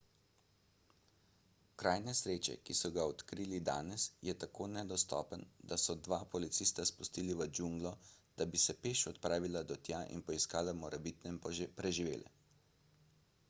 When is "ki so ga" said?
2.69-3.03